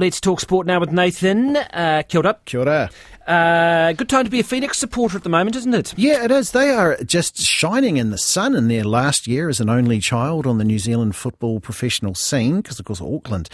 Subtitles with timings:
[0.00, 1.58] Let's talk sport now with Nathan.
[1.58, 2.38] Uh, kia ora.
[2.46, 2.88] Kia ora.
[3.30, 5.94] Uh, good time to be a Phoenix supporter at the moment, isn't it?
[5.96, 6.50] Yeah, it is.
[6.50, 10.48] They are just shining in the sun in their last year as an only child
[10.48, 13.48] on the New Zealand football professional scene, because of course Auckland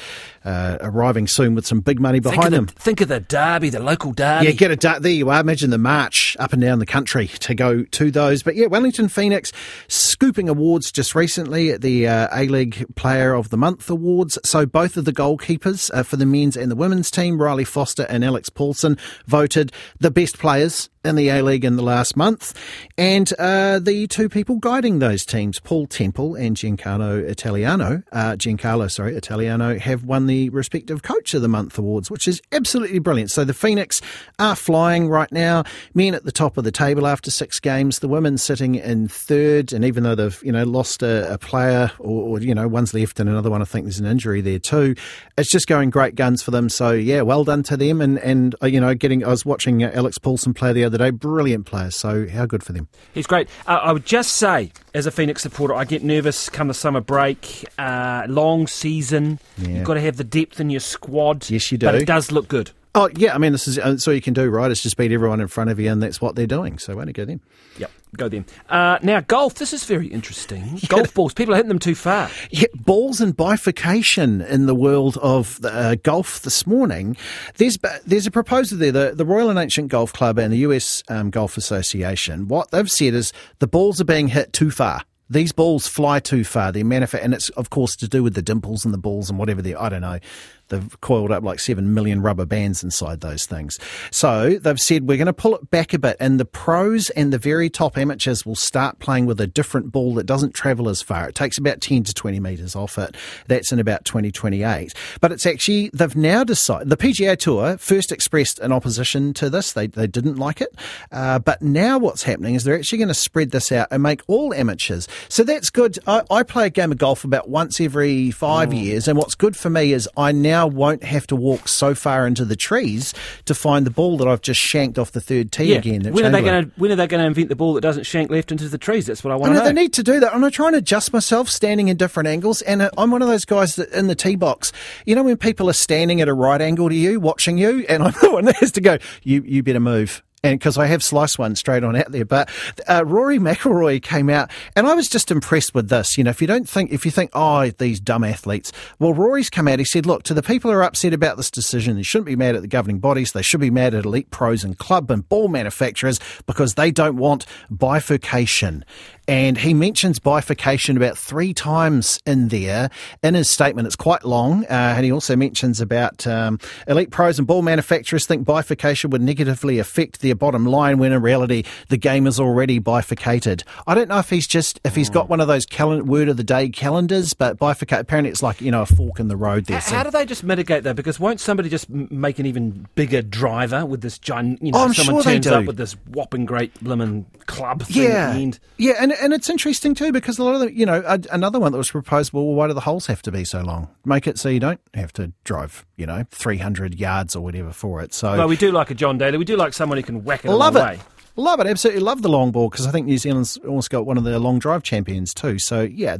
[0.47, 2.67] uh, arriving soon with some big money behind think them.
[2.67, 4.47] The, think of the derby, the local derby.
[4.47, 5.41] Yeah, get a there you are.
[5.41, 8.43] Imagine the march up and down the country to go to those.
[8.43, 9.53] But yeah, Wellington Phoenix
[9.89, 14.39] scooping awards just recently at the uh, A League Player of the Month awards.
[14.43, 18.05] So both of the goalkeepers uh, for the men's and the women's team, Riley Foster
[18.09, 19.66] and Alex Paulsen, voted
[20.01, 22.55] the best players in the A League in the last month.
[22.99, 28.91] And uh, the two people guiding those teams, Paul Temple and Giancarlo Italiano, uh, Giancarlo,
[28.91, 33.31] sorry, Italiano, have won the respective Coach of the Month awards, which is absolutely brilliant.
[33.31, 34.01] So the Phoenix
[34.39, 35.65] are flying right now.
[35.95, 38.01] Men at the top of the table after six games.
[38.01, 41.93] The women sitting in third, and even though they've you know lost a, a player,
[41.99, 44.59] or, or you know one's left and another one, I think there's an injury there
[44.59, 44.95] too.
[45.39, 46.69] It's just going great guns for them.
[46.69, 48.01] So yeah, well done to them.
[48.01, 51.11] And and uh, you know, getting I was watching Alex Paulsen play the other other
[51.11, 51.11] day.
[51.11, 52.89] Brilliant player, So how good for them.
[53.15, 53.49] He's great.
[53.67, 57.01] Uh, I would just say, as a Phoenix supporter, I get nervous come the summer
[57.01, 57.65] break.
[57.79, 59.39] Uh, long season.
[59.59, 59.69] Yeah.
[59.69, 61.49] You've got to have the depth in your squad.
[61.49, 61.87] Yes, you do.
[61.87, 62.71] But it does look good.
[62.97, 64.71] Oh yeah, I mean this is that's all you can do, right?
[64.71, 66.79] It's just beat everyone in front of you, and that's what they're doing.
[66.79, 67.41] So why don't you go then?
[67.77, 68.47] Yep, go then.
[68.71, 69.57] Uh, now golf.
[69.57, 70.65] This is very interesting.
[70.87, 70.89] Yeah.
[70.89, 71.35] Golf balls.
[71.35, 72.31] People are hitting them too far.
[72.51, 77.17] Yeah, balls and bifurcation in the world of uh, golf this morning.
[77.57, 78.93] There's there's a proposal there.
[78.93, 82.49] The, the Royal and Ancient Golf Club and the US um, Golf Association.
[82.49, 85.03] What they've said is the balls are being hit too far.
[85.29, 86.71] These balls fly too far.
[86.71, 89.39] They're manuf- and it's of course to do with the dimples and the balls and
[89.39, 90.21] whatever they I don't know.
[90.69, 93.79] They've coiled up like 7 million rubber bands inside those things.
[94.11, 97.33] So they've said we're going to pull it back a bit, and the pros and
[97.33, 101.03] the very top amateurs will start playing with a different ball that doesn't travel as
[101.03, 101.29] far.
[101.29, 103.17] It takes about 10 to 20 metres off it.
[103.47, 104.95] That's in about 2028.
[105.21, 109.73] But it's actually, they've now decided, the PGA Tour first expressed an opposition to this.
[109.73, 110.75] They, they didn't like it.
[111.13, 114.23] Uh, but now what's happening is they're actually going to spread this out and make
[114.27, 115.09] all amateurs.
[115.29, 115.99] So that's good.
[116.07, 118.83] I, I play a game of golf about once every five mm.
[118.83, 121.95] years, and what's good for me is I now now won't have to walk so
[121.95, 123.13] far into the trees
[123.45, 125.79] to find the ball that I've just shanked off the third tee yeah.
[125.79, 126.13] again.
[126.13, 128.05] When are they going to when are they going to invent the ball that doesn't
[128.05, 129.07] shank left into the trees?
[129.07, 129.65] That's what I want to know.
[129.65, 130.35] They need to do that.
[130.35, 133.45] I'm trying to adjust myself, standing in different angles, and uh, I'm one of those
[133.45, 134.73] guys that in the tee box.
[135.05, 138.03] You know when people are standing at a right angle to you, watching you, and
[138.05, 138.99] I'm the one that has to go.
[139.23, 142.25] You you better move and because I have sliced one straight on out there.
[142.25, 142.51] But
[142.89, 146.17] uh, Rory McIlroy came out, and I was just impressed with this.
[146.17, 149.51] You know, if you don't think, if you think, oh, these dumb athletes, well, Rory's
[149.51, 149.79] come out.
[149.79, 152.37] He said, look, to the people who are upset about this decision, they shouldn't be
[152.37, 153.33] mad at the governing bodies.
[153.33, 157.17] They should be mad at elite pros and club and ball manufacturers because they don't
[157.17, 158.85] want bifurcation.
[159.29, 162.91] And he mentions bifurcation about three times in there
[163.23, 163.87] in his statement.
[163.87, 164.65] It's quite long.
[164.65, 169.23] Uh, and he also mentions about um, elite pros and ball manufacturers think bifurcation would
[169.23, 173.65] negatively affect their bottom line when in reality the game is already bifurcated.
[173.87, 176.37] I don't know if he's just, if he's got one of those cal- word of
[176.37, 179.67] the day calendars, but bifurcate, apparently it's like, you know, a fork in the road
[179.67, 179.81] there.
[179.81, 179.97] How, so.
[179.97, 180.95] how do they just mitigate that?
[180.95, 184.93] Because won't somebody just make an even bigger driver with this giant, you know, oh,
[184.93, 188.51] someone sure turns up with this whopping great lemon club thing yeah.
[188.79, 191.73] Yeah, and and it's interesting too because a lot of the, you know, another one
[191.73, 192.33] that was proposed.
[192.33, 193.89] Well, why do the holes have to be so long?
[194.05, 197.73] Make it so you don't have to drive, you know, three hundred yards or whatever
[197.73, 198.15] for it.
[198.15, 199.39] So, well, we do like a John Daly.
[199.39, 200.51] We do like someone who can whack it.
[200.51, 200.83] Love it.
[200.83, 200.99] Way.
[201.37, 204.17] Love it, absolutely love the long ball because I think New Zealand's almost got one
[204.17, 205.59] of the long drive champions too.
[205.59, 206.17] So yeah,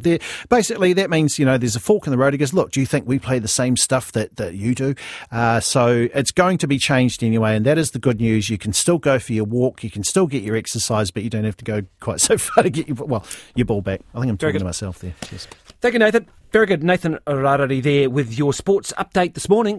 [0.49, 2.35] basically that means you know there's a fork in the road.
[2.35, 4.95] He goes, look, do you think we play the same stuff that that you do?
[5.33, 8.51] Uh, so it's going to be changed anyway, and that is the good news.
[8.51, 11.31] You can still go for your walk, you can still get your exercise, but you
[11.31, 13.25] don't have to go quite so far to get your well
[13.55, 14.03] your ball back.
[14.15, 15.15] I think I'm talking to myself there.
[15.81, 16.27] Thank you, Nathan.
[16.53, 19.75] Very good, Nathan Rarere there with your sports update this morning.